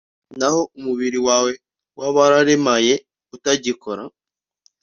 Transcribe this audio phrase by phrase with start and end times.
[0.37, 1.51] n'aho umubiri wawe
[1.99, 2.93] waba wararemaye
[3.35, 4.03] utagikora